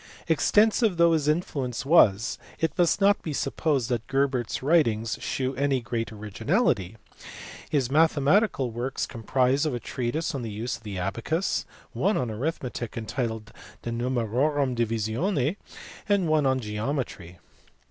[0.27, 5.53] Extensive though his influence was, it must not be supposed that Gerbert s writings shew
[5.53, 6.97] any great originality.
[7.69, 12.31] His mathe matical works comprise a treatise on the use of the abacus, one on
[12.31, 13.53] arithmetic entitled
[13.83, 15.57] De Numerorum Divisione,
[16.09, 17.37] and one on geometry.